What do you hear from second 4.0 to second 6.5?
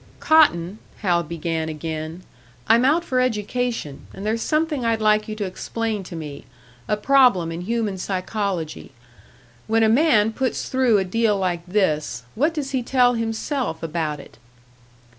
and there's something I'd like you to explain to me